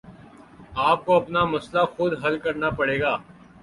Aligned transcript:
آپ 0.87 1.05
کو 1.05 1.15
اپنا 1.15 1.43
مسئلہ 1.45 1.85
خود 1.95 2.11
حل 2.23 2.37
کرنا 2.39 2.69
پڑے 2.77 2.99
گا 3.01 3.17